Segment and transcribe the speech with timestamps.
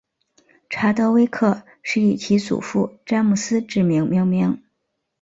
[0.67, 4.59] 查德威克是以其祖父詹姆斯之名命名。